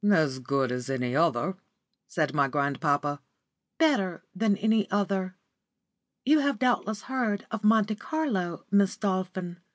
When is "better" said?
3.77-4.23